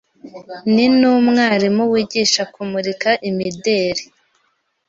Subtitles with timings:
[0.73, 4.03] ni n’umwarimu wigisha kumurika imideri